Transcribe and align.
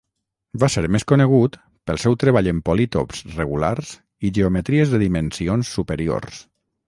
Va 0.61 0.67
ser 0.75 0.81
més 0.93 1.03
conegut 1.11 1.57
pel 1.89 1.99
seu 2.03 2.15
treball 2.23 2.49
en 2.53 2.63
polítops 2.69 3.21
regulars 3.35 3.93
i 4.29 4.33
geometries 4.39 4.95
de 4.95 5.03
dimensions 5.07 5.75
superiors. 5.81 6.43